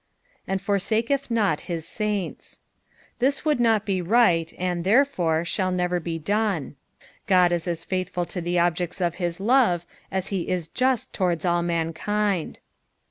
[0.47, 2.35] "And fortaketh not Au M»ni«,"
[3.19, 6.75] This would not be right, and, therefore, shall never be done.
[7.27, 11.45] God is as faithful to the objects of his love aa be is just towards
[11.45, 12.57] all mankind.